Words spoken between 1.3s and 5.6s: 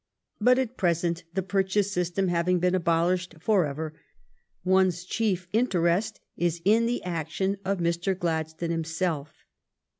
the purchase system hav ing been abolished forever, one's chief